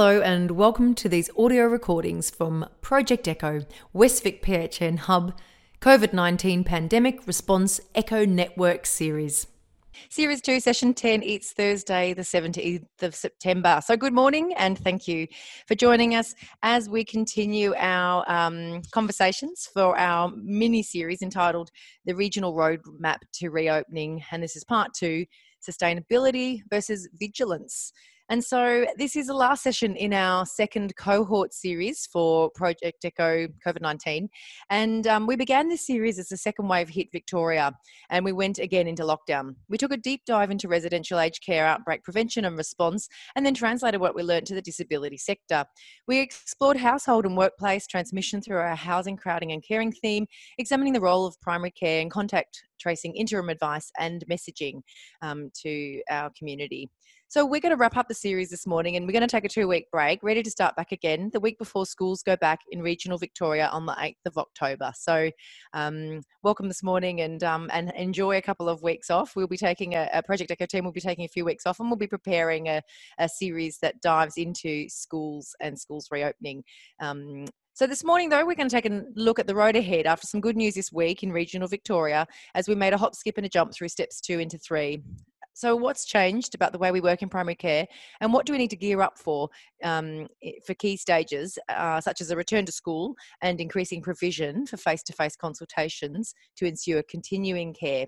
[0.00, 5.38] Hello, and welcome to these audio recordings from Project Echo, Westvic PHN Hub,
[5.82, 9.46] COVID 19 Pandemic Response Echo Network Series.
[10.08, 13.82] Series 2, Session 10, it's Thursday, the 17th of September.
[13.84, 15.26] So, good morning and thank you
[15.68, 21.68] for joining us as we continue our um, conversations for our mini series entitled
[22.06, 24.22] The Regional Roadmap to Reopening.
[24.32, 25.26] And this is part two
[25.62, 27.92] Sustainability versus Vigilance.
[28.30, 33.48] And so this is the last session in our second cohort series for Project Echo
[33.66, 34.28] COVID 19.
[34.70, 37.72] And um, we began this series as the second wave hit Victoria
[38.08, 39.56] and we went again into lockdown.
[39.68, 43.54] We took a deep dive into residential aged care outbreak prevention and response and then
[43.54, 45.64] translated what we learned to the disability sector.
[46.06, 51.00] We explored household and workplace transmission through our housing, crowding, and caring theme, examining the
[51.00, 54.80] role of primary care and contact tracing interim advice and messaging
[55.22, 56.90] um, to our community.
[57.30, 59.44] So we're going to wrap up the series this morning and we're going to take
[59.44, 62.58] a two week break, ready to start back again the week before schools go back
[62.72, 64.90] in regional Victoria on the 8th of October.
[64.96, 65.30] So
[65.72, 69.36] um, welcome this morning and, um, and enjoy a couple of weeks off.
[69.36, 71.78] We'll be taking a, a Project Echo team we'll be taking a few weeks off
[71.78, 72.82] and we'll be preparing a,
[73.20, 76.64] a series that dives into schools and schools reopening.
[76.98, 80.06] Um, so this morning, though, we're going to take a look at the road ahead
[80.06, 83.36] after some good news this week in regional Victoria as we made a hop, skip,
[83.36, 85.02] and a jump through steps two into three.
[85.52, 87.86] So, what's changed about the way we work in primary care,
[88.20, 89.50] and what do we need to gear up for
[89.84, 90.26] um,
[90.66, 95.02] for key stages, uh, such as a return to school and increasing provision for face
[95.02, 98.06] to face consultations to ensure continuing care?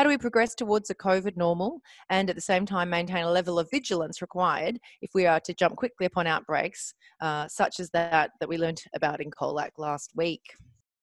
[0.00, 3.30] How do we progress towards a COVID normal and at the same time maintain a
[3.30, 7.90] level of vigilance required if we are to jump quickly upon outbreaks, uh, such as
[7.90, 10.40] that that we learned about in Colac last week?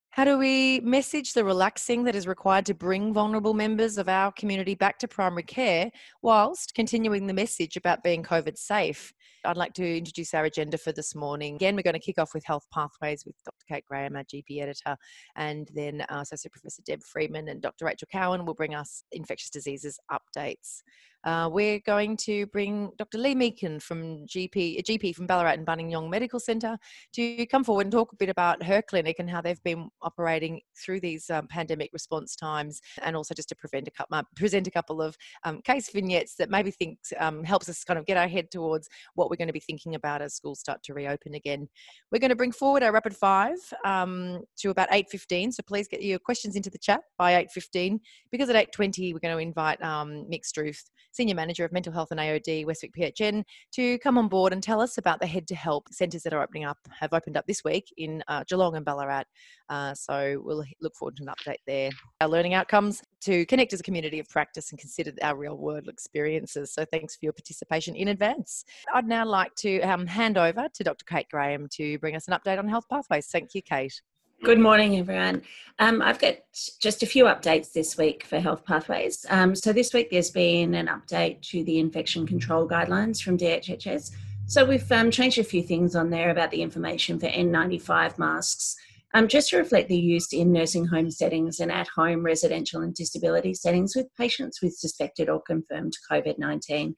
[0.10, 4.32] How do we message the relaxing that is required to bring vulnerable members of our
[4.32, 5.92] community back to primary care
[6.24, 9.14] whilst continuing the message about being COVID safe?
[9.48, 11.56] I'd like to introduce our agenda for this morning.
[11.56, 13.66] Again, we're going to kick off with health pathways with Dr.
[13.70, 14.98] Kate Graham, our GP editor,
[15.38, 17.86] and then Associate Professor Deb Friedman and Dr.
[17.86, 20.82] Rachel Cowan will bring us infectious diseases updates.
[21.28, 23.18] Uh, we're going to bring Dr.
[23.18, 26.78] Lee Meakin from GP, a GP from Ballarat and Buninyong Medical Centre
[27.12, 30.62] to come forward and talk a bit about her clinic and how they've been operating
[30.82, 34.68] through these um, pandemic response times, and also just to prevent a couple, uh, present
[34.68, 38.16] a couple of um, case vignettes that maybe thinks um, helps us kind of get
[38.16, 41.36] our head towards what we're going to be thinking about as schools start to reopen
[41.36, 41.68] again.
[42.10, 46.02] We're going to bring forward our rapid five um, to about 8.15, so please get
[46.02, 48.00] your questions into the chat by 8.15
[48.32, 52.12] because at 8.20 we're going to invite um, Mick Struth Senior Manager of Mental Health
[52.12, 55.56] and AOD, Westvic PHN, to come on board and tell us about the Head to
[55.56, 58.86] Help centres that are opening up, have opened up this week in uh, Geelong and
[58.86, 59.24] Ballarat.
[59.68, 61.90] Uh, so we'll look forward to an update there.
[62.22, 65.88] Our learning outcomes to connect as a community of practice and consider our real world
[65.88, 66.72] experiences.
[66.72, 68.64] So thanks for your participation in advance.
[68.94, 71.04] I'd now like to um, hand over to Dr.
[71.06, 73.26] Kate Graham to bring us an update on health pathways.
[73.26, 74.00] Thank you, Kate.
[74.44, 75.42] Good morning, everyone.
[75.80, 76.36] Um, I've got
[76.80, 79.26] just a few updates this week for Health Pathways.
[79.30, 84.12] Um, so, this week there's been an update to the infection control guidelines from DHHS.
[84.46, 88.76] So, we've um, changed a few things on there about the information for N95 masks,
[89.16, 92.94] um, just to reflect the use in nursing home settings and at home residential and
[92.94, 96.96] disability settings with patients with suspected or confirmed COVID 19.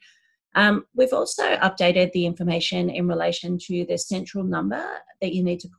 [0.55, 4.85] Um, we've also updated the information in relation to the central number
[5.21, 5.69] that you need to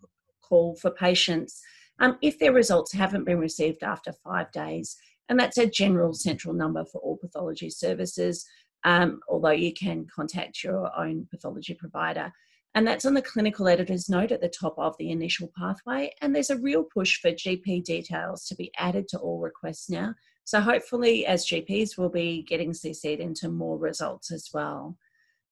[0.50, 1.62] call for patients
[2.00, 4.96] um, if their results haven't been received after five days.
[5.28, 8.44] And that's a general central number for all pathology services,
[8.84, 12.32] um, although you can contact your own pathology provider.
[12.74, 16.12] And that's on the clinical editor's note at the top of the initial pathway.
[16.20, 20.14] And there's a real push for GP details to be added to all requests now.
[20.44, 24.96] So hopefully, as GPs, we'll be getting CC'd into more results as well.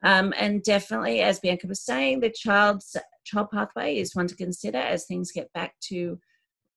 [0.05, 4.79] Um, and definitely, as Bianca was saying, the child's child pathway is one to consider
[4.79, 6.19] as things get back to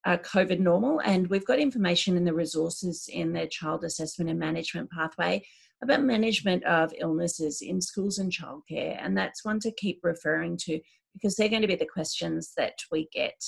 [0.05, 0.99] uh, COVID normal.
[1.01, 5.43] And we've got information in the resources in the child assessment and management pathway
[5.83, 8.97] about management of illnesses in schools and childcare.
[9.03, 10.79] And that's one to keep referring to
[11.13, 13.43] because they're going to be the questions that we get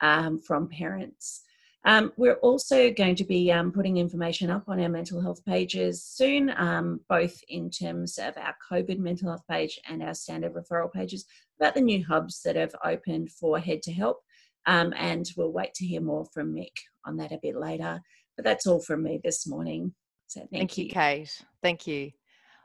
[0.00, 1.42] um, from parents.
[1.84, 6.02] Um, we're also going to be um, putting information up on our mental health pages
[6.04, 10.92] soon, um, both in terms of our COVID mental health page and our standard referral
[10.92, 11.24] pages
[11.60, 14.18] about the new hubs that have opened for Head to Help.
[14.66, 16.76] Um, and we'll wait to hear more from Mick
[17.06, 18.02] on that a bit later.
[18.36, 19.94] But that's all from me this morning.
[20.26, 20.84] So thank, thank you.
[20.84, 21.42] you, Kate.
[21.62, 22.10] Thank you.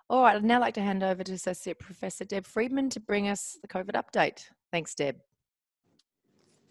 [0.10, 3.30] All right, I'd now like to hand over to Associate Professor Deb Friedman to bring
[3.30, 4.44] us the COVID update.
[4.71, 5.15] Thanks, Deb.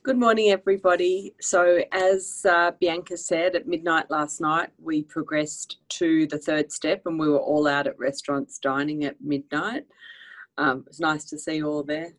[0.04, 1.32] Good morning, everybody.
[1.40, 7.02] So, as uh, Bianca said, at midnight last night, we progressed to the third step
[7.06, 9.84] and we were all out at restaurants dining at midnight.
[10.58, 12.14] Um, was nice to see you all there.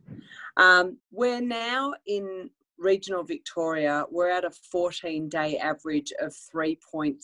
[0.55, 7.17] Um, we're now in regional Victoria, we're at a 14 day average of 3.6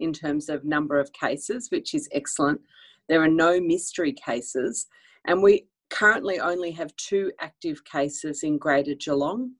[0.00, 2.60] in terms of number of cases, which is excellent.
[3.08, 4.86] There are no mystery cases,
[5.24, 9.52] and we currently only have two active cases in Greater Geelong.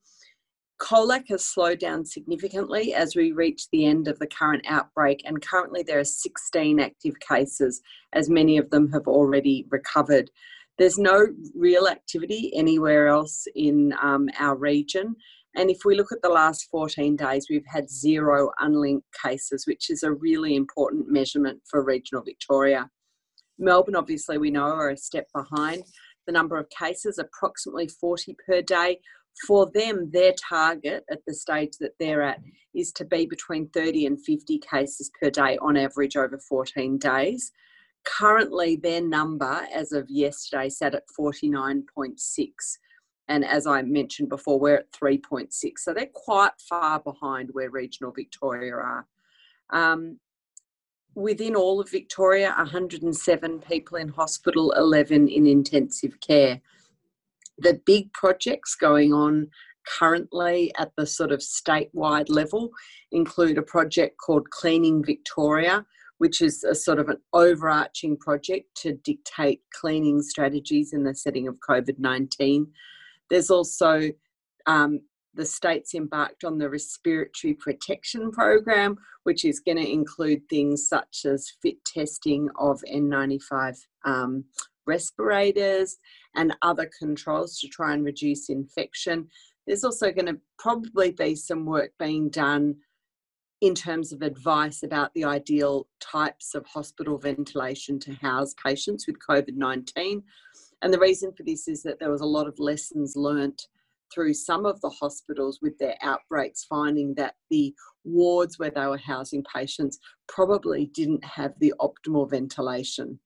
[0.79, 5.41] Colac has slowed down significantly as we reach the end of the current outbreak, and
[5.41, 7.81] currently there are 16 active cases,
[8.13, 10.31] as many of them have already recovered.
[10.77, 15.17] There's no real activity anywhere else in um, our region.
[15.57, 19.89] And if we look at the last 14 days, we've had zero unlinked cases, which
[19.89, 22.91] is a really important measurement for regional Victoria.
[23.59, 25.85] Melbourne, obviously, we know are a step behind.
[26.27, 29.01] The number of cases, approximately 40 per day.
[29.47, 32.41] For them, their target at the stage that they're at
[32.75, 37.53] is to be between 30 and 50 cases per day on average over 14 days.
[38.05, 42.49] Currently, their number as of yesterday sat at 49.6.
[43.29, 45.51] And as I mentioned before, we're at 3.6.
[45.79, 49.07] So they're quite far behind where regional Victoria are.
[49.71, 50.19] Um,
[51.17, 56.61] within all of Victoria, 107 people in hospital, 11 in intensive care.
[57.59, 59.49] The big projects going on
[59.99, 62.71] currently at the sort of statewide level
[63.13, 65.87] include a project called Cleaning Victoria,
[66.19, 71.49] which is a sort of an overarching project to dictate cleaning strategies in the setting
[71.49, 72.67] of COVID 19.
[73.31, 74.11] There's also
[74.67, 75.01] um,
[75.37, 81.25] the states embarked on the respiratory protection program, which is going to include things such
[81.25, 84.45] as fit testing of N95 um,
[84.87, 85.99] respirators
[86.35, 89.29] and other controls to try and reduce infection.
[89.67, 92.77] There's also going to probably be some work being done
[93.61, 99.17] in terms of advice about the ideal types of hospital ventilation to house patients with
[99.29, 100.23] COVID 19.
[100.83, 103.67] And the reason for this is that there was a lot of lessons learnt
[104.13, 107.75] through some of the hospitals with their outbreaks, finding that the
[108.05, 109.99] wards where they were housing patients
[110.29, 113.19] probably didn't have the optimal ventilation.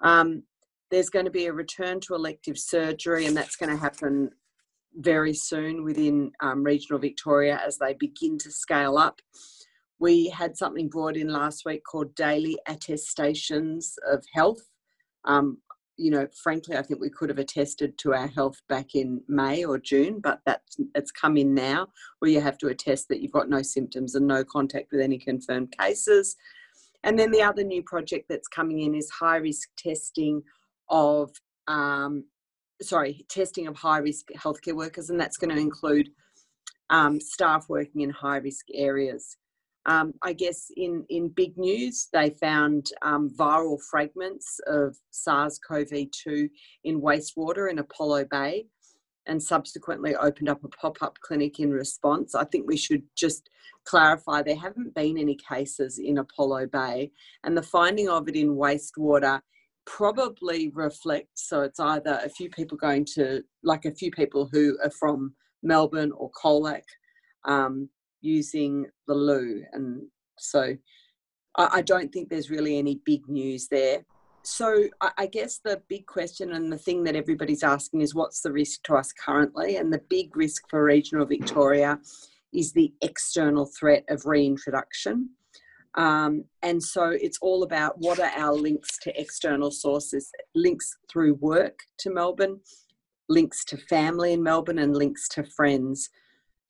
[0.00, 0.42] Um,
[0.90, 4.30] there's going to be a return to elective surgery, and that's going to happen
[4.96, 9.20] very soon within um, regional Victoria as they begin to scale up.
[9.98, 14.60] We had something brought in last week called daily attestations of health.
[15.24, 15.58] Um,
[15.96, 19.64] you know, frankly, I think we could have attested to our health back in May
[19.64, 23.32] or June, but that's it's come in now where you have to attest that you've
[23.32, 26.36] got no symptoms and no contact with any confirmed cases.
[27.04, 30.42] And then the other new project that's coming in is high risk testing
[30.88, 31.30] of
[31.68, 32.24] um,
[32.82, 36.10] sorry, testing of high risk healthcare workers, and that's going to include
[36.90, 39.36] um, staff working in high risk areas.
[39.86, 46.10] Um, I guess in, in big news, they found um, viral fragments of SARS CoV
[46.12, 46.48] 2
[46.84, 48.66] in wastewater in Apollo Bay
[49.26, 52.34] and subsequently opened up a pop up clinic in response.
[52.34, 53.48] I think we should just
[53.84, 57.10] clarify there haven't been any cases in Apollo Bay,
[57.44, 59.40] and the finding of it in wastewater
[59.84, 64.78] probably reflects so it's either a few people going to like a few people who
[64.82, 66.82] are from melbourne or colac
[67.46, 67.88] um,
[68.22, 70.02] using the loo and
[70.38, 70.76] so
[71.56, 74.04] I, I, don't think there's really any big news there
[74.42, 78.40] so I, I guess the big question and the thing that everybody's asking is what's
[78.40, 81.98] the risk to us currently and the big risk for regional victoria
[82.52, 85.30] is the external threat of reintroduction
[85.94, 91.34] um, and so it's all about what are our links to external sources, links through
[91.34, 92.60] work to Melbourne,
[93.28, 96.08] links to family in Melbourne, and links to friends.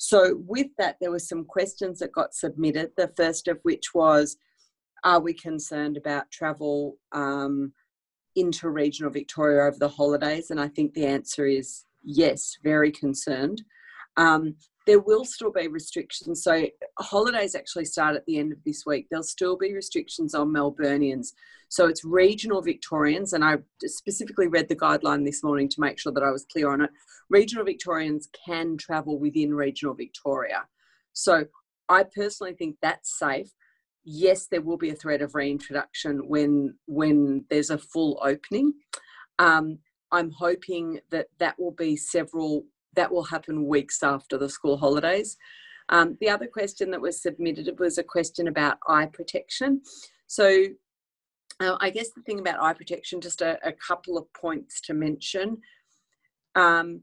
[0.05, 2.91] So, with that, there were some questions that got submitted.
[2.97, 4.37] The first of which was
[5.05, 7.73] Are we concerned about travel um,
[8.35, 10.51] into regional Victoria over the holidays?
[10.51, 13.63] And I think the answer is yes, very concerned.
[14.17, 16.43] Um, there will still be restrictions.
[16.43, 16.67] So
[16.99, 19.07] holidays actually start at the end of this week.
[19.11, 21.29] There'll still be restrictions on Melburnians.
[21.69, 26.13] So it's regional Victorians, and I specifically read the guideline this morning to make sure
[26.13, 26.91] that I was clear on it.
[27.31, 30.67] Regional Victorians can travel within regional Victoria.
[31.15, 31.47] So
[31.89, 33.51] I personally think that's safe.
[34.05, 38.75] Yes, there will be a threat of reintroduction when when there's a full opening.
[39.39, 39.79] Um,
[40.11, 45.37] I'm hoping that that will be several that will happen weeks after the school holidays.
[45.89, 49.83] Um, the other question that was submitted was a question about eye protection.
[50.27, 50.67] So,
[51.61, 54.95] uh, I guess the thing about eye protection, just a, a couple of points to
[54.95, 55.59] mention.
[56.55, 57.03] Um,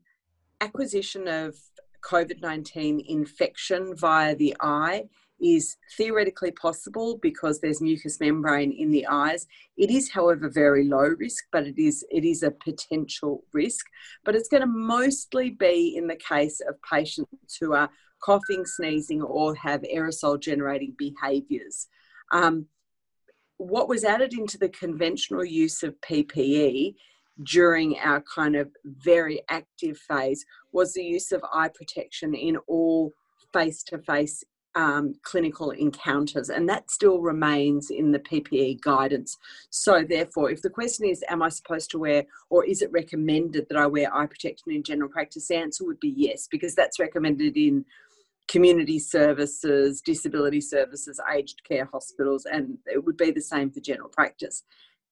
[0.61, 1.55] acquisition of
[2.03, 5.05] COVID 19 infection via the eye
[5.41, 9.47] is theoretically possible because there's mucous membrane in the eyes.
[9.77, 13.85] It is, however, very low risk, but it is it is a potential risk.
[14.25, 17.89] But it's going to mostly be in the case of patients who are
[18.21, 21.87] coughing, sneezing, or have aerosol generating behaviours.
[22.31, 22.67] Um,
[23.57, 26.95] what was added into the conventional use of PPE
[27.43, 33.13] during our kind of very active phase was the use of eye protection in all
[33.53, 34.43] face to face
[34.75, 39.35] Um, clinical encounters, and that still remains in the PPE guidance.
[39.71, 43.65] So, therefore, if the question is, Am I supposed to wear, or is it recommended
[43.67, 45.47] that I wear eye protection in general practice?
[45.47, 47.83] The answer would be yes, because that's recommended in
[48.49, 54.09] community services, disability services, aged care hospitals, and it would be the same for general
[54.09, 54.63] practice.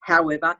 [0.01, 0.55] However,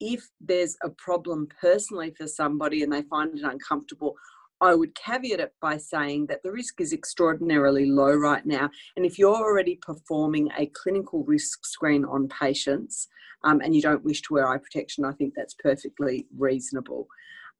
[0.00, 4.14] if there's a problem personally for somebody and they find it uncomfortable,
[4.60, 8.70] I would caveat it by saying that the risk is extraordinarily low right now.
[8.96, 13.08] And if you're already performing a clinical risk screen on patients
[13.44, 17.06] um, and you don't wish to wear eye protection, I think that's perfectly reasonable.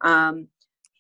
[0.01, 0.49] Um,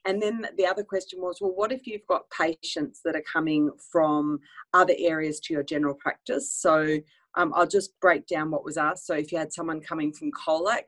[0.04, 3.70] and then the other question was well, what if you've got patients that are coming
[3.92, 4.38] from
[4.72, 6.52] other areas to your general practice?
[6.52, 6.98] So
[7.34, 9.06] um, I'll just break down what was asked.
[9.06, 10.84] So if you had someone coming from Colac,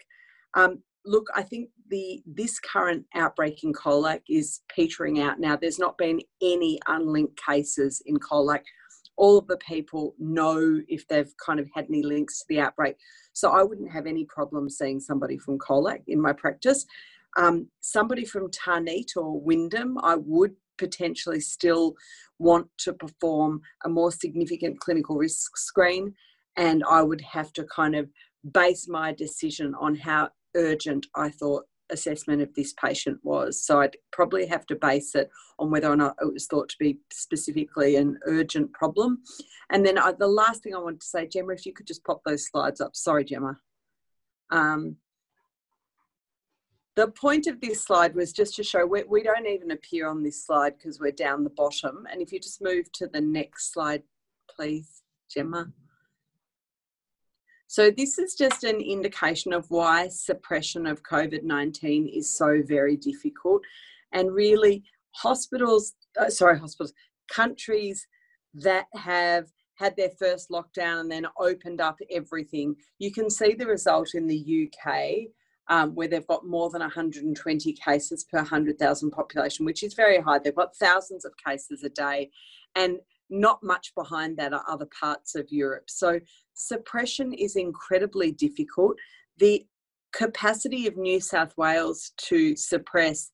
[0.55, 5.57] um, look, I think the this current outbreak in Colac is petering out now.
[5.57, 8.63] There's not been any unlinked cases in Colac.
[9.17, 12.97] All of the people know if they've kind of had any links to the outbreak.
[13.33, 16.87] So I wouldn't have any problem seeing somebody from Colac in my practice.
[17.37, 21.95] Um, somebody from Tarneit or Wyndham, I would potentially still
[22.39, 26.15] want to perform a more significant clinical risk screen,
[26.57, 28.09] and I would have to kind of
[28.53, 33.63] base my decision on how urgent I thought assessment of this patient was.
[33.63, 36.77] So I'd probably have to base it on whether or not it was thought to
[36.79, 39.23] be specifically an urgent problem.
[39.71, 42.05] And then I, the last thing I wanted to say, Gemma, if you could just
[42.05, 42.97] pop those slides up.
[42.97, 43.59] Sorry, Gemma.
[44.51, 44.97] Um,
[46.97, 50.23] the point of this slide was just to show we, we don't even appear on
[50.23, 52.07] this slide because we're down the bottom.
[52.11, 54.03] And if you just move to the next slide,
[54.55, 55.03] please,
[55.33, 55.73] Gemma.
[57.71, 63.63] So this is just an indication of why suppression of COVID-19 is so very difficult.
[64.11, 66.93] And really hospitals, uh, sorry, hospitals,
[67.31, 68.05] countries
[68.55, 72.75] that have had their first lockdown and then opened up everything.
[72.99, 75.29] You can see the result in the UK
[75.69, 80.41] um, where they've got more than 120 cases per 100,000 population, which is very high.
[80.41, 82.33] They've got thousands of cases a day.
[82.75, 82.99] And
[83.31, 85.85] not much behind that are other parts of Europe.
[85.89, 86.21] So
[86.55, 88.97] suppression is incredibly difficult.
[89.39, 89.67] The
[90.13, 93.31] capacity of New South Wales to suppress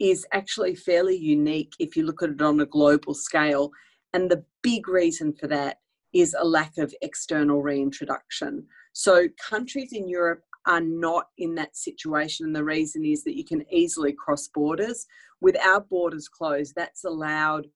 [0.00, 3.70] is actually fairly unique if you look at it on a global scale.
[4.12, 5.78] And the big reason for that
[6.12, 8.66] is a lack of external reintroduction.
[8.92, 12.46] So countries in Europe are not in that situation.
[12.46, 15.06] And the reason is that you can easily cross borders.
[15.40, 17.66] With our borders closed, that's allowed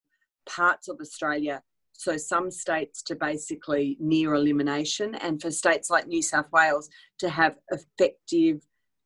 [0.46, 1.62] parts of Australia
[2.02, 7.28] so some states to basically near elimination, and for states like New South Wales to
[7.28, 8.60] have effective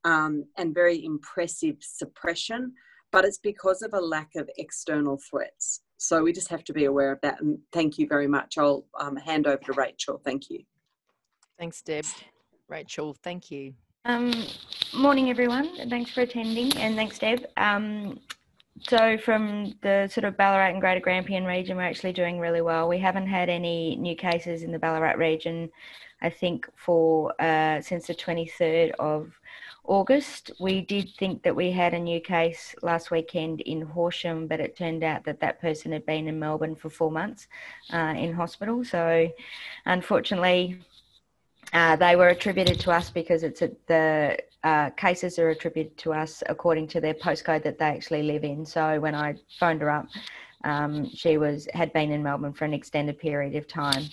[0.05, 2.73] um, and very impressive suppression.
[3.13, 5.83] But it's because of a lack of external threats.
[5.99, 7.41] So we just have to be aware of that.
[7.41, 8.57] And thank you very much.
[8.59, 10.21] I'll um, hand over to Rachel.
[10.25, 10.63] Thank you.
[11.59, 12.05] Thanks, Deb.
[12.69, 13.75] Rachel, thank you.
[14.07, 14.33] Um,
[14.95, 15.89] morning, everyone.
[15.91, 17.45] Thanks for attending, and thanks, Deb.
[17.57, 18.21] Um,
[18.83, 22.89] so from the sort of Ballarat and Greater Grampian region, we're actually doing really well.
[22.89, 25.71] We haven't had any new cases in the Ballarat region,
[26.21, 29.33] I think, for uh, since the 23rd of
[29.85, 30.51] August.
[30.61, 34.77] We did think that we had a new case last weekend in Horsham, but it
[34.77, 37.47] turned out that that person had been in Melbourne for four months
[37.93, 38.85] uh, in hospital.
[38.85, 39.29] So
[39.87, 40.81] unfortunately,
[41.73, 46.13] uh, they were attributed to us because it's a, the uh, cases are attributed to
[46.13, 48.65] us according to their postcode that they actually live in.
[48.65, 50.07] So when I phoned her up,
[50.65, 54.05] um, she was had been in Melbourne for an extended period of time.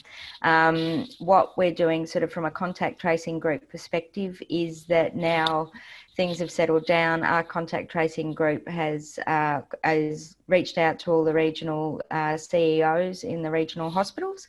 [0.44, 5.72] Um, what we're doing, sort of from a contact tracing group perspective, is that now
[6.16, 7.24] things have settled down.
[7.24, 13.24] Our contact tracing group has uh, has reached out to all the regional uh, CEOs
[13.24, 14.48] in the regional hospitals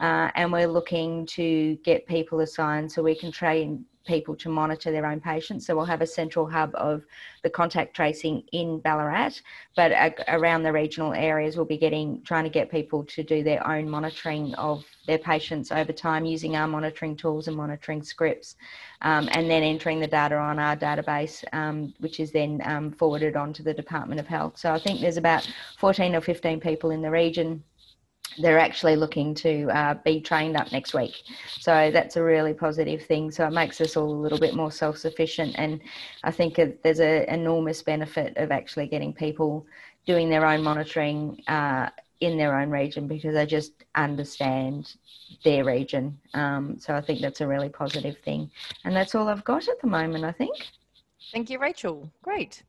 [0.00, 4.90] uh, and we're looking to get people assigned so we can train people to monitor
[4.90, 5.66] their own patients.
[5.66, 7.04] So we'll have a central hub of
[7.42, 9.40] the contact tracing in Ballarat,
[9.76, 9.92] but
[10.28, 13.88] around the regional areas, we'll be getting trying to get people to do their own
[13.88, 18.56] monitoring of their patients over time using our monitoring tools and monitoring scripts,
[19.02, 23.36] um, and then entering the data on our database, um, which is then um, forwarded
[23.36, 24.56] on to the Department of Health.
[24.56, 25.39] So I think there's about
[25.78, 27.62] 14 or 15 people in the region
[28.38, 31.14] they're actually looking to uh, be trained up next week.
[31.58, 33.30] So that's a really positive thing.
[33.30, 35.54] So it makes us all a little bit more self sufficient.
[35.58, 35.80] And
[36.22, 39.66] I think there's an enormous benefit of actually getting people
[40.06, 44.94] doing their own monitoring uh, in their own region because they just understand
[45.44, 46.18] their region.
[46.34, 48.50] Um, so I think that's a really positive thing.
[48.84, 50.54] And that's all I've got at the moment, I think.
[51.32, 52.10] Thank you, Rachel.
[52.22, 52.62] Great.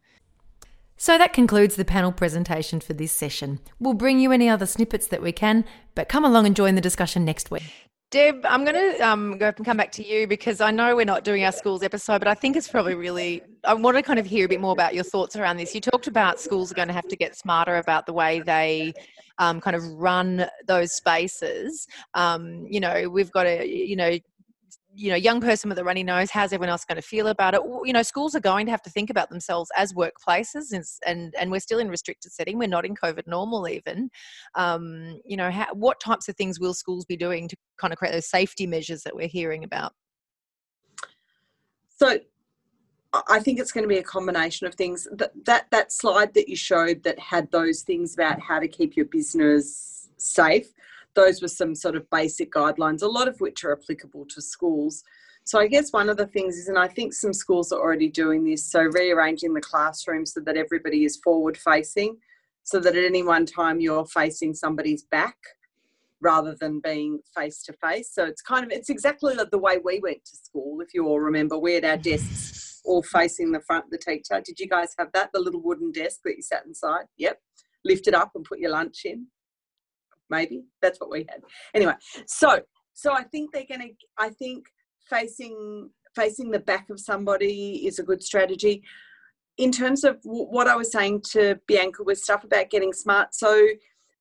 [1.02, 3.60] So that concludes the panel presentation for this session.
[3.80, 5.66] We'll bring you any other snippets that we can,
[5.96, 7.64] but come along and join the discussion next week.
[8.12, 11.06] Deb, I'm going to um, go and come back to you because I know we're
[11.06, 13.42] not doing our schools episode, but I think it's probably really.
[13.64, 15.74] I want to kind of hear a bit more about your thoughts around this.
[15.74, 18.94] You talked about schools are going to have to get smarter about the way they
[19.40, 21.88] um, kind of run those spaces.
[22.14, 24.20] Um, you know, we've got to, you know,
[24.94, 27.54] you know young person with a runny nose how's everyone else going to feel about
[27.54, 27.62] it?
[27.86, 30.72] You know schools are going to have to think about themselves as workplaces
[31.06, 34.10] and and, we're still in restricted setting we're not in covid normal even.
[34.56, 38.00] Um, you know how, what types of things will schools be doing to kind of
[38.00, 39.94] create those safety measures that we're hearing about?
[41.90, 42.20] So
[43.28, 45.08] I think it's going to be a combination of things.
[45.12, 48.96] That, that that slide that you showed that had those things about how to keep
[48.96, 50.74] your business safe
[51.14, 55.04] those were some sort of basic guidelines, a lot of which are applicable to schools.
[55.44, 58.10] So I guess one of the things is, and I think some schools are already
[58.10, 62.18] doing this, so rearranging the classroom so that everybody is forward facing,
[62.64, 65.38] so that at any one time you're facing somebody's back
[66.22, 68.14] rather than being face to face.
[68.14, 70.80] So it's kind of it's exactly the way we went to school.
[70.82, 74.42] If you all remember, we had our desks all facing the front the teacher.
[74.46, 75.32] Did you guys have that?
[75.34, 77.06] The little wooden desk that you sat inside?
[77.18, 77.40] Yep.
[77.84, 79.26] Lift it up and put your lunch in
[80.32, 80.64] maybe?
[80.82, 81.42] That's what we had.
[81.76, 81.94] Anyway
[82.26, 82.60] so
[82.94, 84.66] so i think they're going to i think
[85.10, 88.84] facing facing the back of somebody is a good strategy.
[89.58, 93.34] In terms of what i was saying to bianca with stuff about getting smart.
[93.34, 93.68] So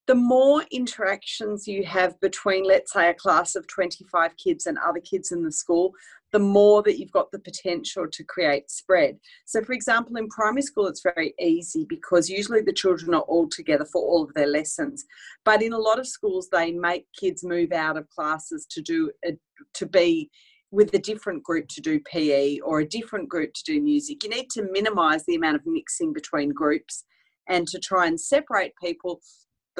[0.06, 5.00] the more interactions you have between let's say a class of 25 kids and other
[5.00, 5.92] kids in the school
[6.32, 9.18] the more that you've got the potential to create spread.
[9.46, 13.48] So, for example, in primary school, it's very easy because usually the children are all
[13.48, 15.04] together for all of their lessons.
[15.44, 19.10] But in a lot of schools, they make kids move out of classes to do
[19.24, 19.32] a,
[19.74, 20.30] to be
[20.70, 24.22] with a different group to do PE or a different group to do music.
[24.22, 27.04] You need to minimize the amount of mixing between groups
[27.48, 29.20] and to try and separate people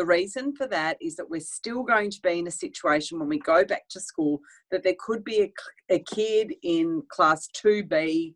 [0.00, 3.28] the reason for that is that we're still going to be in a situation when
[3.28, 8.34] we go back to school that there could be a, a kid in class 2B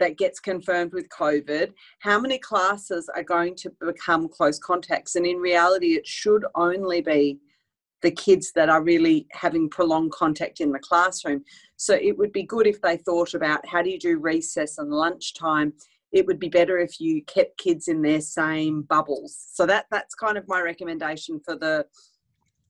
[0.00, 1.72] that gets confirmed with COVID.
[2.00, 5.16] How many classes are going to become close contacts?
[5.16, 7.38] And in reality, it should only be
[8.02, 11.42] the kids that are really having prolonged contact in the classroom.
[11.76, 14.90] So it would be good if they thought about how do you do recess and
[14.90, 15.72] lunchtime
[16.12, 19.36] it would be better if you kept kids in their same bubbles.
[19.52, 21.86] So that that's kind of my recommendation for the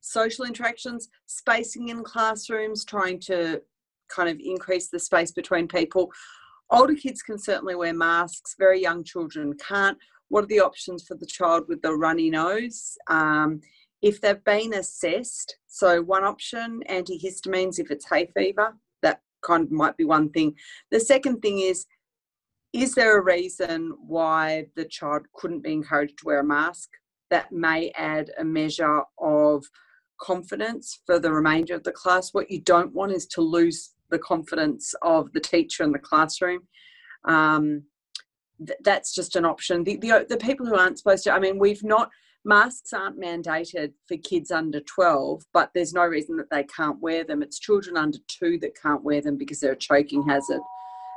[0.01, 3.61] social interactions, spacing in classrooms, trying to
[4.09, 6.11] kind of increase the space between people.
[6.71, 9.99] Older kids can certainly wear masks, very young children can't.
[10.29, 12.97] What are the options for the child with the runny nose?
[13.09, 13.61] Um,
[14.03, 19.71] if they've been assessed, so one option, antihistamines if it's hay fever, that kind of
[19.71, 20.55] might be one thing.
[20.91, 21.87] The second thing is
[22.77, 26.91] is there a reason why the child couldn't be encouraged to wear a mask?
[27.31, 29.65] That may add a measure of
[30.21, 32.35] confidence for the remainder of the class.
[32.35, 36.69] What you don't want is to lose the confidence of the teacher in the classroom.
[37.25, 37.85] Um,
[38.65, 39.83] th- that's just an option.
[39.83, 42.11] The, the, the people who aren't supposed to, I mean, we've not,
[42.45, 47.25] masks aren't mandated for kids under 12, but there's no reason that they can't wear
[47.25, 47.43] them.
[47.43, 50.61] It's children under two that can't wear them because they're a choking hazard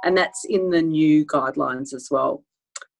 [0.03, 2.43] and that's in the new guidelines as well.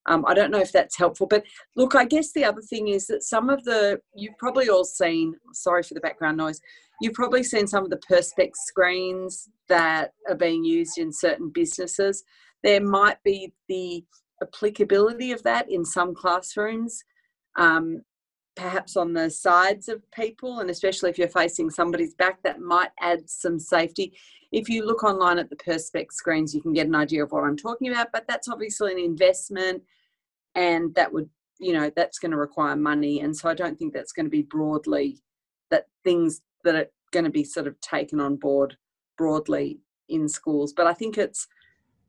[0.06, 1.44] Um, I don't know if that's helpful, but
[1.76, 5.34] look, I guess the other thing is that some of the, you've probably all seen,
[5.52, 6.60] sorry for the background noise,
[7.00, 12.24] you've probably seen some of the Perspex screens that are being used in certain businesses.
[12.62, 14.04] There might be the
[14.42, 17.02] applicability of that in some classrooms,
[17.56, 18.02] um,
[18.56, 22.90] perhaps on the sides of people, and especially if you're facing somebody's back, that might
[23.00, 24.14] add some safety
[24.52, 27.44] if you look online at the Perspex screens, you can get an idea of what
[27.44, 28.08] I'm talking about.
[28.12, 29.82] But that's obviously an investment,
[30.54, 33.20] and that would, you know, that's going to require money.
[33.20, 35.20] And so I don't think that's going to be broadly
[35.70, 38.76] that things that are going to be sort of taken on board
[39.16, 40.72] broadly in schools.
[40.72, 41.46] But I think it's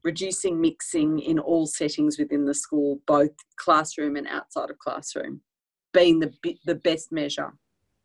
[0.03, 5.41] reducing mixing in all settings within the school, both classroom and outside of classroom,
[5.93, 6.31] being the
[6.65, 7.53] the best measure.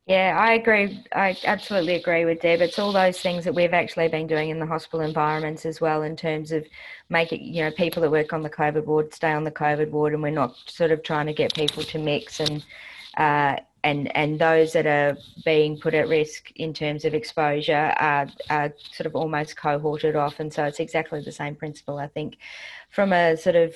[0.06, 1.02] Yeah, I agree.
[1.12, 2.60] I absolutely agree with Deb.
[2.60, 6.02] It's all those things that we've actually been doing in the hospital environments as well,
[6.02, 6.64] in terms of
[7.08, 10.14] making you know people that work on the COVID ward stay on the COVID ward,
[10.14, 12.64] and we're not sort of trying to get people to mix and
[13.16, 18.28] Uh, and, and those that are being put at risk in terms of exposure are,
[18.50, 20.38] are sort of almost cohorted off.
[20.38, 22.36] And so it's exactly the same principle, I think,
[22.90, 23.74] from a sort of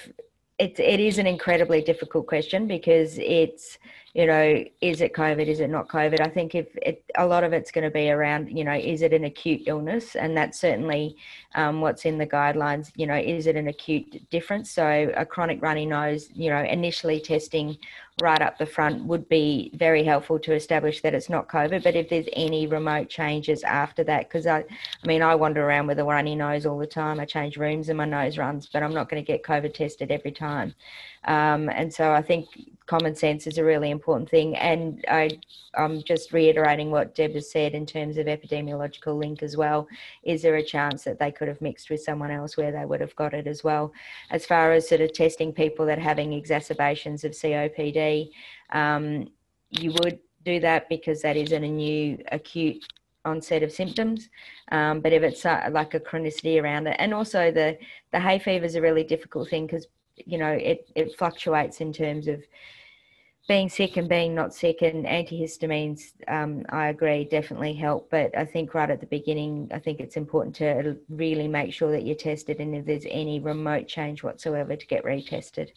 [0.61, 3.79] it, it is an incredibly difficult question because it's
[4.15, 7.45] you know is it covid is it not covid i think if it, a lot
[7.45, 10.59] of it's going to be around you know is it an acute illness and that's
[10.59, 11.17] certainly
[11.55, 15.63] um, what's in the guidelines you know is it an acute difference so a chronic
[15.63, 17.77] runny nose you know initially testing
[18.21, 21.83] right up the front would be very helpful to establish that it's not COVID.
[21.83, 25.87] But if there's any remote changes after that, because I, I mean, I wander around
[25.87, 27.21] with a runny nose all the time.
[27.21, 30.11] I change rooms and my nose runs, but I'm not going to get COVID tested
[30.11, 30.75] every time.
[31.25, 32.49] Um, and so I think
[32.87, 34.57] common sense is a really important thing.
[34.57, 35.39] And I,
[35.75, 39.87] I'm just reiterating what Deb has said in terms of epidemiological link as well.
[40.25, 43.01] Is there a chance that they could have mixed with someone else where they would
[43.01, 43.93] have got it as well?
[44.31, 48.31] As far as sort of testing people that are having exacerbations of COPD,
[48.73, 49.29] um,
[49.71, 52.85] you would do that because that isn't a new acute
[53.25, 54.29] onset of symptoms.
[54.73, 57.79] Um, but if it's uh, like a chronicity around it, and also the
[58.13, 59.87] the hay fever is a really difficult thing because
[60.27, 62.43] you know it it fluctuates in terms of
[63.49, 68.11] being sick and being not sick and antihistamines um, i agree definitely help.
[68.11, 71.91] But i think right at the beginning i think it's important to really make sure
[71.91, 75.71] that you're tested and if there's any remote change whatsoever to get retested.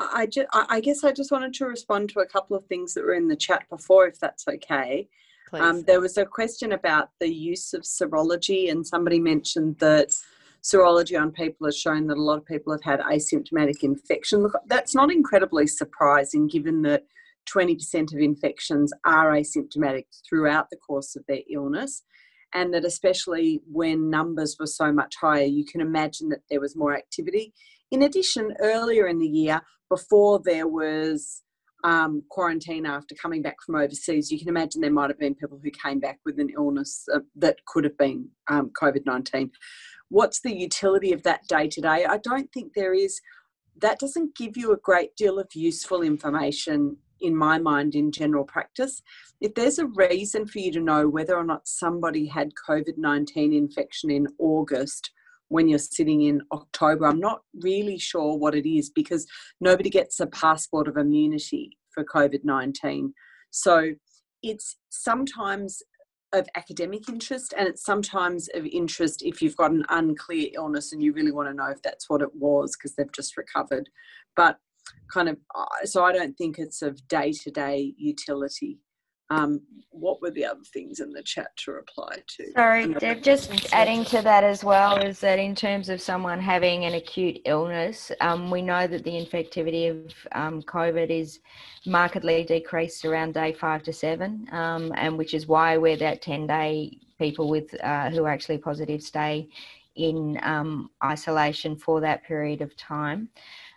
[0.00, 3.04] I, just, I guess I just wanted to respond to a couple of things that
[3.04, 5.08] were in the chat before, if that's okay.
[5.52, 10.14] Um, there was a question about the use of serology, and somebody mentioned that
[10.62, 14.42] serology on people has shown that a lot of people have had asymptomatic infection.
[14.42, 17.04] Look, that's not incredibly surprising given that
[17.52, 22.02] 20% of infections are asymptomatic throughout the course of their illness.
[22.52, 26.76] And that, especially when numbers were so much higher, you can imagine that there was
[26.76, 27.54] more activity.
[27.90, 31.42] In addition, earlier in the year, before there was
[31.84, 35.60] um, quarantine after coming back from overseas, you can imagine there might have been people
[35.62, 39.50] who came back with an illness uh, that could have been um, COVID 19
[40.10, 42.04] what's the utility of that day to day?
[42.04, 43.20] I don't think there is.
[43.80, 48.44] That doesn't give you a great deal of useful information in my mind in general
[48.44, 49.02] practice.
[49.40, 53.52] If there's a reason for you to know whether or not somebody had COVID 19
[53.52, 55.10] infection in August
[55.48, 59.26] when you're sitting in October, I'm not really sure what it is because
[59.60, 63.12] nobody gets a passport of immunity for COVID 19.
[63.50, 63.92] So
[64.42, 65.82] it's sometimes
[66.32, 71.02] of academic interest and it's sometimes of interest if you've got an unclear illness and
[71.02, 73.88] you really want to know if that's what it was because they've just recovered.
[74.36, 74.58] But
[75.12, 75.36] kind of
[75.84, 78.78] so i don't think it's of day-to-day utility
[79.30, 82.52] um, what were the other things in the chat to reply to?
[82.52, 86.84] Sorry, Deb, just adding to that as well is that in terms of someone having
[86.84, 91.40] an acute illness, um, we know that the infectivity of um, COVID is
[91.86, 96.46] markedly decreased around day five to seven, um, and which is why we're that 10
[96.46, 99.48] day people with uh, who are actually positive stay
[99.96, 103.28] in um, isolation for that period of time.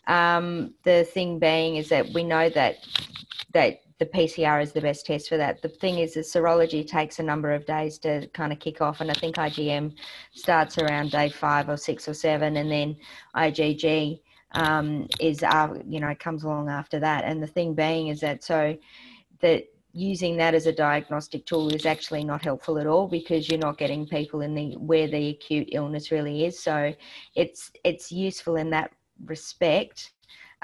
[0.08, 2.78] Um, the thing being is that we know that
[3.54, 5.62] that the PCR is the best test for that.
[5.62, 9.00] The thing is, the serology takes a number of days to kind of kick off,
[9.00, 9.94] and I think IgM
[10.34, 12.98] starts around day five or six or seven, and then
[13.36, 14.20] IgG
[14.52, 17.24] um, is uh, you know comes along after that.
[17.24, 18.78] And the thing being is that so
[19.40, 19.64] that
[19.94, 23.78] using that as a diagnostic tool is actually not helpful at all because you're not
[23.78, 26.60] getting people in the where the acute illness really is.
[26.60, 26.94] So
[27.36, 28.92] it's it's useful in that
[29.26, 30.12] respect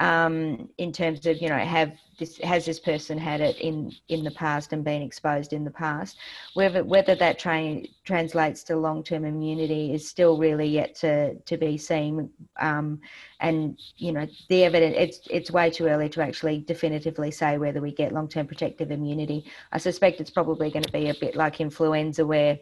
[0.00, 4.24] um, in terms of you know have this has this person had it in in
[4.24, 6.16] the past and been exposed in the past?
[6.54, 11.76] Whether whether that tra- translates to long-term immunity is still really yet to to be
[11.76, 12.30] seen.
[12.58, 13.00] Um,
[13.40, 17.82] and you know the evidence it's it's way too early to actually definitively say whether
[17.82, 19.44] we get long-term protective immunity.
[19.72, 22.58] I suspect it's probably going to be a bit like influenza where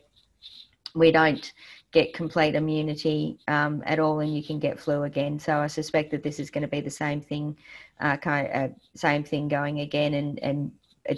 [0.95, 1.53] we don't
[1.93, 5.39] get complete immunity um, at all and you can get flu again.
[5.39, 7.57] So I suspect that this is going to be the same thing,
[8.01, 10.15] uh, kind of, uh, same thing going again.
[10.15, 10.71] And, and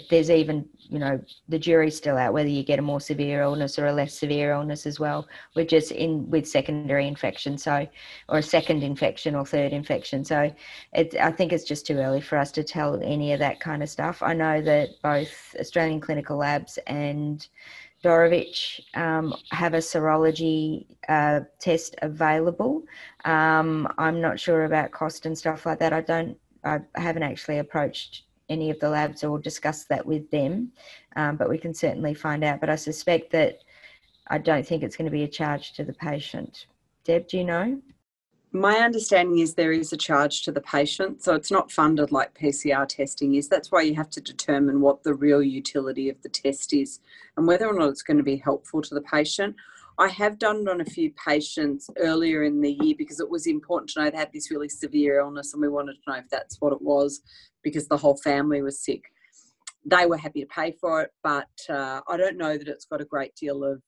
[0.09, 3.77] there's even, you know, the jury's still out whether you get a more severe illness
[3.77, 5.27] or a less severe illness as well.
[5.55, 7.87] We're just in with secondary infection, so
[8.29, 10.23] or a second infection or third infection.
[10.23, 10.53] So
[10.93, 13.83] it, I think it's just too early for us to tell any of that kind
[13.83, 14.23] of stuff.
[14.23, 17.45] I know that both Australian Clinical Labs and
[18.03, 22.83] Dorevitch um, have a serology uh, test available.
[23.25, 25.93] Um, I'm not sure about cost and stuff like that.
[25.93, 26.37] I don't.
[26.63, 30.71] I haven't actually approached any of the labs or discussed that with them,
[31.15, 32.59] um, but we can certainly find out.
[32.59, 33.59] But I suspect that
[34.27, 36.67] I don't think it's going to be a charge to the patient.
[37.03, 37.81] Deb, do you know?
[38.53, 42.37] My understanding is there is a charge to the patient, so it's not funded like
[42.37, 43.47] PCR testing is.
[43.47, 46.99] That's why you have to determine what the real utility of the test is
[47.37, 49.55] and whether or not it's going to be helpful to the patient.
[49.97, 53.47] I have done it on a few patients earlier in the year because it was
[53.47, 56.27] important to know they had this really severe illness and we wanted to know if
[56.29, 57.21] that's what it was
[57.63, 59.03] because the whole family was sick.
[59.85, 62.99] They were happy to pay for it, but uh, I don't know that it's got
[62.99, 63.81] a great deal of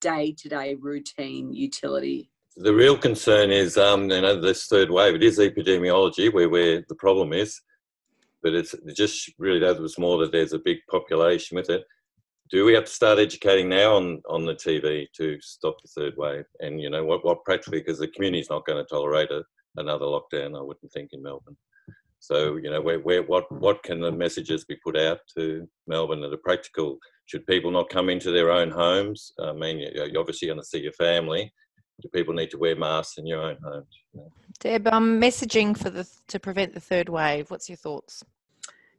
[0.00, 2.31] day to day routine utility.
[2.56, 5.14] The real concern is, um, you know, this third wave.
[5.14, 7.60] It is epidemiology where, where the problem is,
[8.42, 11.84] but it's it just really that was more that there's a big population with it
[12.52, 16.14] do we have to start educating now on, on the TV to stop the third
[16.18, 16.44] wave?
[16.60, 19.42] And you know what, what practically, because the community's not going to tolerate a,
[19.78, 21.56] another lockdown, I wouldn't think in Melbourne.
[22.20, 26.20] So you know, where, where, what, what can the messages be put out to Melbourne
[26.20, 26.98] that are practical?
[27.24, 29.32] Should people not come into their own homes?
[29.42, 31.50] I mean, you're obviously going to see your family.
[32.02, 33.86] Do people need to wear masks in your own homes?
[34.58, 37.50] Deb, um, messaging for the to prevent the third wave.
[37.50, 38.24] What's your thoughts?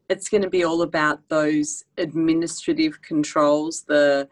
[0.09, 4.27] it's going to be all about those administrative controls, the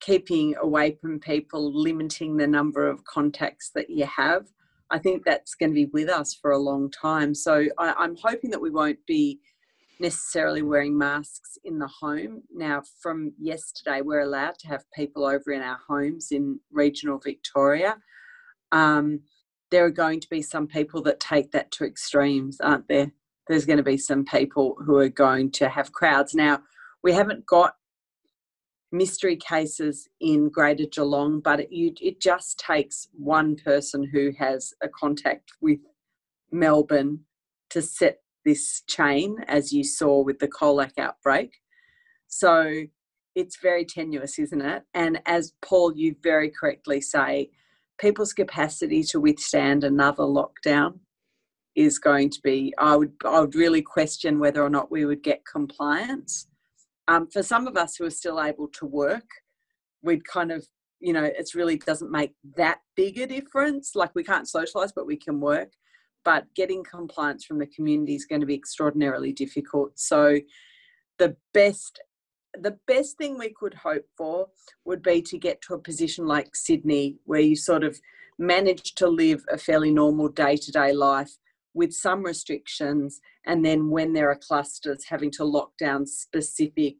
[0.00, 4.46] keeping away from people, limiting the number of contacts that you have.
[4.90, 7.34] I think that's going to be with us for a long time.
[7.34, 9.40] So I, am hoping that we won't be
[9.98, 12.42] necessarily wearing masks in the home.
[12.54, 17.96] Now, from yesterday, we're allowed to have people over in our homes in regional Victoria.
[18.72, 19.20] Um,
[19.70, 23.12] there are going to be some people that take that to extremes, aren't there?
[23.46, 26.34] there's going to be some people who are going to have crowds.
[26.34, 26.60] Now,
[27.02, 27.74] we haven't got
[28.92, 34.72] mystery cases in Greater Geelong, but it, you, it just takes one person who has
[34.82, 35.78] a contact with
[36.50, 37.20] Melbourne
[37.70, 41.52] to set this chain, as you saw with the colac outbreak.
[42.28, 42.84] So
[43.34, 44.84] it's very tenuous, isn't it?
[44.94, 47.50] And as Paul, you very correctly say,
[47.98, 51.00] people's capacity to withstand another lockdown
[51.74, 55.22] is going to be I would I would really question whether or not we would
[55.22, 56.46] get compliance.
[57.08, 59.28] Um, for some of us who are still able to work,
[60.02, 60.66] we'd kind of
[61.00, 63.94] you know it really doesn't make that big a difference.
[63.94, 65.72] Like we can't socialize, but we can work.
[66.26, 69.98] But getting compliance from the community is going to be extraordinarily difficult.
[69.98, 70.40] So
[71.18, 72.00] the best
[72.58, 74.48] the best thing we could hope for
[74.86, 77.98] would be to get to a position like Sydney where you sort of
[78.38, 81.32] manage to live a fairly normal day to day life
[81.74, 86.96] with some restrictions, and then when there are clusters, having to lock down specific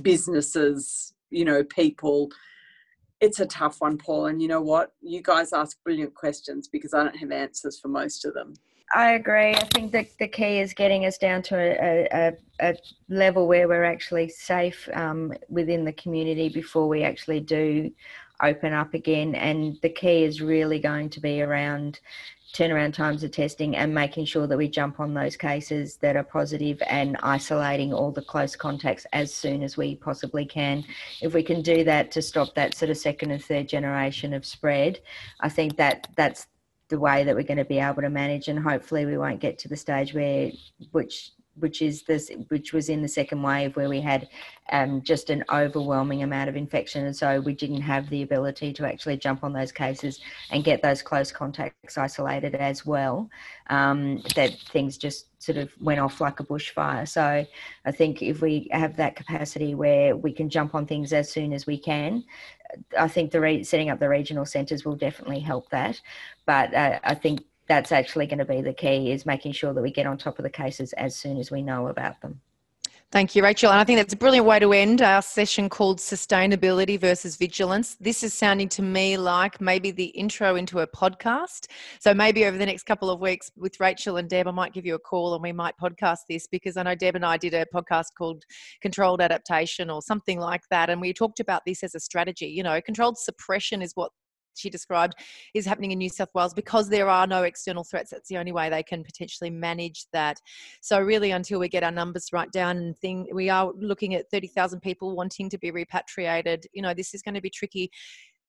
[0.00, 2.30] businesses, you know, people.
[3.22, 4.26] It's a tough one, Paul.
[4.26, 4.92] And you know what?
[5.00, 8.54] You guys ask brilliant questions because I don't have answers for most of them.
[8.94, 9.54] I agree.
[9.54, 12.74] I think that the key is getting us down to a, a, a
[13.08, 17.92] level where we're actually safe um, within the community before we actually do
[18.42, 19.34] open up again.
[19.34, 22.00] And the key is really going to be around
[22.52, 26.22] turnaround times of testing and making sure that we jump on those cases that are
[26.22, 30.84] positive and isolating all the close contacts as soon as we possibly can.
[31.22, 34.44] If we can do that to stop that sort of second and third generation of
[34.44, 35.00] spread,
[35.40, 36.46] I think that that's
[36.88, 39.58] the way that we're going to be able to manage and hopefully we won't get
[39.58, 40.52] to the stage where
[40.90, 44.28] which which is this which was in the second wave where we had
[44.70, 47.06] um, just an overwhelming amount of infection.
[47.06, 50.82] And so we didn't have the ability to actually jump on those cases and get
[50.82, 53.28] those close contacts isolated as well.
[53.68, 57.08] Um, that things just sort of went off like a bushfire.
[57.08, 57.44] So
[57.84, 61.52] i think if we have that capacity where we can jump on things as soon
[61.52, 62.24] as we can
[62.98, 66.00] i think the re- setting up the regional centres will definitely help that.
[66.46, 69.80] But uh, i think that's actually going to be the key is making sure that
[69.80, 72.38] we get on top of the cases as soon as we know about them.
[73.10, 73.70] Thank you, Rachel.
[73.70, 77.96] And I think that's a brilliant way to end our session called Sustainability versus Vigilance.
[77.98, 81.66] This is sounding to me like maybe the intro into a podcast.
[81.98, 84.84] So maybe over the next couple of weeks with Rachel and Deb, I might give
[84.84, 87.54] you a call and we might podcast this because I know Deb and I did
[87.54, 88.44] a podcast called
[88.82, 90.90] Controlled Adaptation or something like that.
[90.90, 92.46] And we talked about this as a strategy.
[92.46, 94.10] You know, controlled suppression is what
[94.54, 95.14] she described
[95.54, 98.10] is happening in New South Wales because there are no external threats.
[98.10, 100.40] That's the only way they can potentially manage that.
[100.80, 104.30] So really, until we get our numbers right down and thing, we are looking at
[104.30, 106.66] thirty thousand people wanting to be repatriated.
[106.72, 107.90] You know, this is going to be tricky.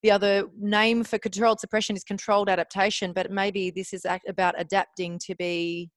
[0.02, 5.18] The other name for controlled suppression is controlled adaptation, but maybe this is about adapting
[5.20, 5.90] to be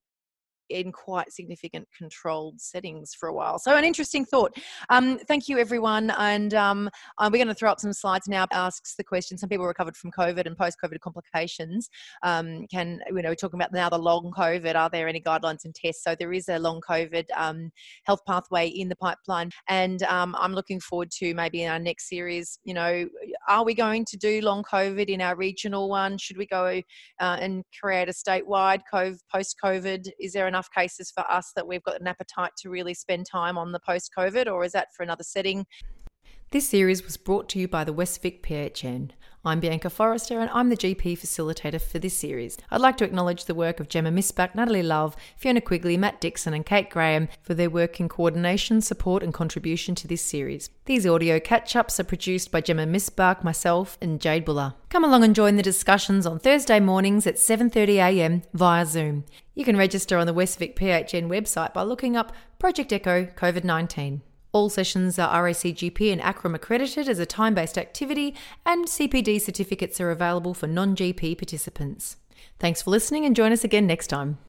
[0.69, 3.59] in quite significant controlled settings for a while.
[3.59, 4.55] So, an interesting thought.
[4.89, 6.11] Um, thank you, everyone.
[6.17, 8.45] And um, uh, we're going to throw up some slides now.
[8.51, 11.89] Asks the question: Some people recovered from COVID and post-COVID complications.
[12.23, 13.29] Um, can you know?
[13.29, 14.75] We're talking about now the long COVID.
[14.75, 16.03] Are there any guidelines and tests?
[16.03, 17.71] So there is a long COVID um,
[18.03, 22.09] health pathway in the pipeline, and um, I'm looking forward to maybe in our next
[22.09, 22.59] series.
[22.63, 23.09] You know,
[23.47, 26.17] are we going to do long COVID in our regional one?
[26.17, 26.81] Should we go
[27.19, 30.09] uh, and create a statewide post COVID?
[30.19, 33.57] Is there enough cases for us that we've got an appetite to really spend time
[33.57, 35.65] on the post COVID, or is that for another setting?
[36.51, 39.11] This series was brought to you by the West Vic PHN.
[39.47, 42.57] I'm Bianca Forrester and I'm the GP facilitator for this series.
[42.69, 46.53] I'd like to acknowledge the work of Gemma Misbach, Natalie Love, Fiona Quigley, Matt Dixon,
[46.53, 50.69] and Kate Graham for their work in coordination, support, and contribution to this series.
[50.83, 54.73] These audio catch ups are produced by Gemma Misbach, myself, and Jade Buller.
[54.89, 59.23] Come along and join the discussions on Thursday mornings at 7.30am via Zoom.
[59.55, 63.63] You can register on the West Vic PHN website by looking up Project Echo COVID
[63.63, 64.23] 19.
[64.51, 69.99] All sessions are RACGP and ACRRM accredited as a time based activity, and CPD certificates
[69.99, 72.17] are available for non GP participants.
[72.59, 74.37] Thanks for listening and join us again next time.